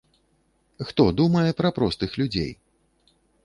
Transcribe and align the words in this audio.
Хто 0.87 1.05
думае 1.21 1.45
пра 1.61 1.69
простых 1.77 2.19
людзей? 2.23 2.51